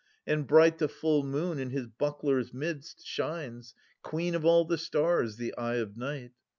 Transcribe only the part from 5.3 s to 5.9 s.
the eye